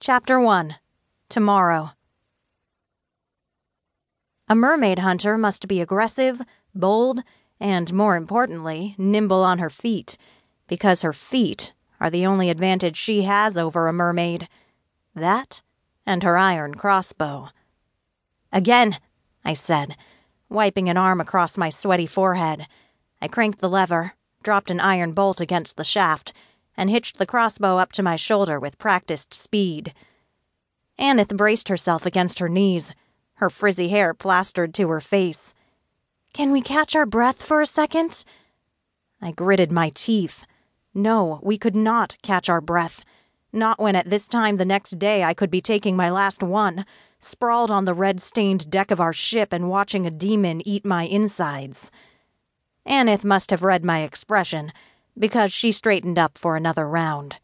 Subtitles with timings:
[0.00, 0.76] Chapter 1
[1.30, 1.92] Tomorrow.
[4.48, 6.42] A mermaid hunter must be aggressive,
[6.74, 7.22] bold,
[7.58, 10.18] and, more importantly, nimble on her feet,
[10.66, 14.48] because her feet are the only advantage she has over a mermaid.
[15.14, 15.62] That
[16.04, 17.48] and her iron crossbow.
[18.52, 18.98] Again,
[19.42, 19.96] I said,
[20.50, 22.66] wiping an arm across my sweaty forehead.
[23.22, 26.34] I cranked the lever, dropped an iron bolt against the shaft,
[26.76, 29.94] and hitched the crossbow up to my shoulder with practiced speed.
[30.98, 32.94] Aneth braced herself against her knees,
[33.34, 35.54] her frizzy hair plastered to her face.
[36.32, 38.24] Can we catch our breath for a second?
[39.20, 40.44] I gritted my teeth.
[40.92, 43.04] No, we could not catch our breath.
[43.52, 46.84] Not when at this time the next day I could be taking my last one,
[47.18, 51.04] sprawled on the red stained deck of our ship and watching a demon eat my
[51.04, 51.90] insides.
[52.84, 54.72] Aneth must have read my expression,
[55.18, 57.38] because she straightened up for another round.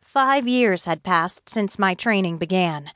[0.00, 2.90] Five years had passed since my training began.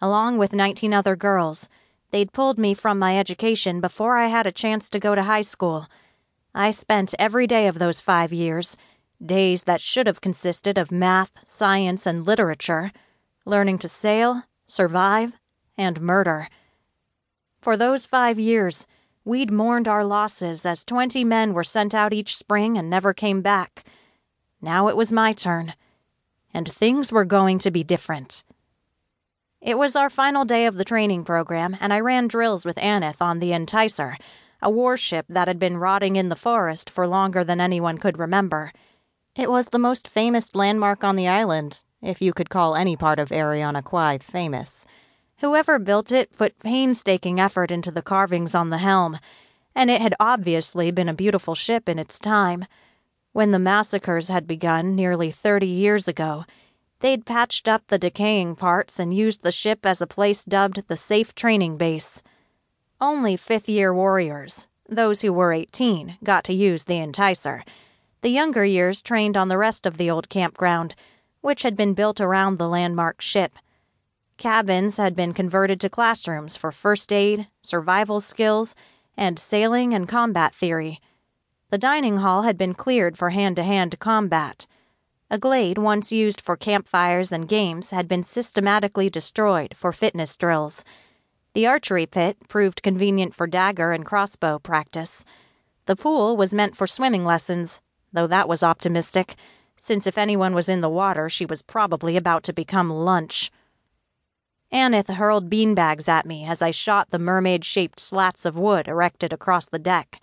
[0.00, 1.68] Along with 19 other girls,
[2.10, 5.42] they'd pulled me from my education before I had a chance to go to high
[5.42, 5.86] school.
[6.54, 8.76] I spent every day of those five years,
[9.24, 12.92] days that should have consisted of math, science, and literature,
[13.44, 15.32] learning to sail, survive,
[15.76, 16.48] and murder.
[17.60, 18.86] For those five years,
[19.28, 23.42] We'd mourned our losses as 20 men were sent out each spring and never came
[23.42, 23.84] back.
[24.62, 25.74] Now it was my turn.
[26.54, 28.42] And things were going to be different.
[29.60, 33.20] It was our final day of the training program, and I ran drills with Aneth
[33.20, 34.16] on the Enticer,
[34.62, 38.72] a warship that had been rotting in the forest for longer than anyone could remember.
[39.36, 43.18] It was the most famous landmark on the island, if you could call any part
[43.18, 44.86] of Eriana Kwai famous.
[45.40, 49.18] Whoever built it put painstaking effort into the carvings on the helm,
[49.72, 52.64] and it had obviously been a beautiful ship in its time.
[53.32, 56.44] When the massacres had begun nearly 30 years ago,
[56.98, 60.96] they'd patched up the decaying parts and used the ship as a place dubbed the
[60.96, 62.20] Safe Training Base.
[63.00, 67.62] Only fifth year warriors, those who were 18, got to use the Enticer.
[68.22, 70.96] The younger years trained on the rest of the old campground,
[71.42, 73.52] which had been built around the landmark ship.
[74.38, 78.76] Cabins had been converted to classrooms for first aid, survival skills,
[79.16, 81.00] and sailing and combat theory.
[81.70, 84.68] The dining hall had been cleared for hand to hand combat.
[85.28, 90.84] A glade once used for campfires and games had been systematically destroyed for fitness drills.
[91.52, 95.24] The archery pit proved convenient for dagger and crossbow practice.
[95.86, 97.80] The pool was meant for swimming lessons,
[98.12, 99.34] though that was optimistic,
[99.76, 103.50] since if anyone was in the water, she was probably about to become lunch.
[104.70, 109.32] Aneth hurled beanbags at me as I shot the mermaid shaped slats of wood erected
[109.32, 110.20] across the deck.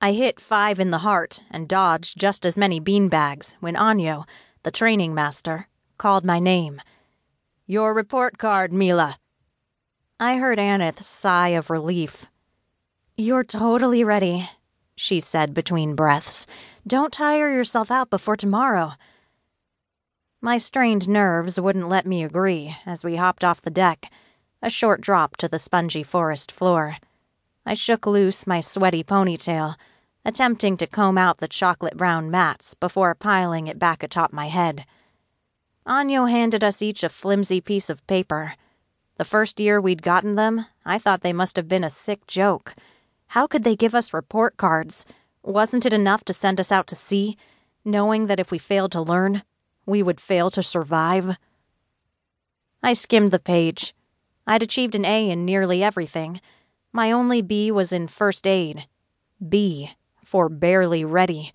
[0.00, 4.24] I hit five in the heart and dodged just as many beanbags when Anyo,
[4.64, 6.82] the training master, called my name.
[7.66, 9.14] Your report card, Meela.
[10.20, 12.26] I heard Aneth sigh of relief.
[13.16, 14.48] You're totally ready,
[14.94, 16.46] she said between breaths.
[16.86, 18.92] Don't tire yourself out before tomorrow.
[20.46, 24.12] My strained nerves wouldn't let me agree as we hopped off the deck,
[24.62, 26.98] a short drop to the spongy forest floor.
[27.66, 29.74] I shook loose my sweaty ponytail,
[30.24, 34.86] attempting to comb out the chocolate brown mats before piling it back atop my head.
[35.84, 38.54] Anyo handed us each a flimsy piece of paper.
[39.16, 42.76] The first year we'd gotten them, I thought they must have been a sick joke.
[43.26, 45.06] How could they give us report cards?
[45.42, 47.36] Wasn't it enough to send us out to sea,
[47.84, 49.42] knowing that if we failed to learn,
[49.86, 51.36] we would fail to survive?
[52.82, 53.94] I skimmed the page.
[54.46, 56.40] I'd achieved an A in nearly everything.
[56.92, 58.86] My only B was in first aid.
[59.46, 59.92] B
[60.24, 61.52] for barely ready.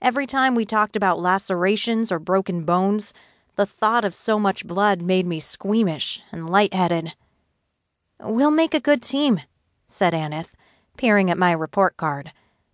[0.00, 3.12] Every time we talked about lacerations or broken bones,
[3.56, 7.14] the thought of so much blood made me squeamish and lightheaded.
[8.20, 9.40] We'll make a good team,
[9.86, 10.56] said Aneth,
[10.96, 12.32] peering at my report card.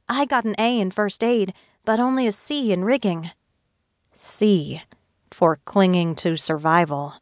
[0.08, 1.54] I got an A in first aid,
[1.84, 3.30] but only a C in rigging.
[4.22, 4.82] C
[5.32, 7.14] for clinging to survival.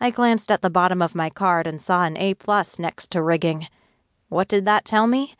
[0.00, 3.22] I glanced at the bottom of my card and saw an A plus next to
[3.22, 3.68] rigging.
[4.28, 5.34] What did that tell me?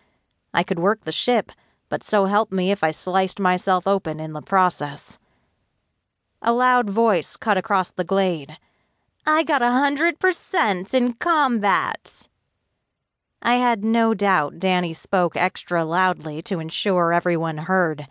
[0.54, 1.50] I could work the ship,
[1.88, 5.18] but so help me if I sliced myself open in the process.
[6.40, 8.58] A loud voice cut across the glade.
[9.26, 12.28] I got a hundred percent in combat.
[13.42, 18.06] I had no doubt Danny spoke extra loudly to ensure everyone heard.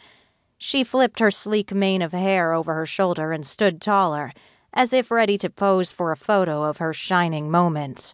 [0.58, 4.32] She flipped her sleek mane of hair over her shoulder and stood taller,
[4.74, 8.14] as if ready to pose for a photo of her shining moment.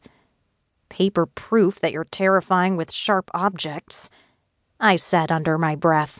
[0.90, 4.10] Paper proof that you're terrifying with sharp objects,
[4.80, 6.20] I said under my breath.